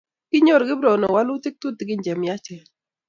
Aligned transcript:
Kinyor 0.29 0.61
Kiprono 0.67 1.07
walutik 1.15 1.55
tutikin 1.61 2.03
che 2.05 2.13
myachen 2.21 2.63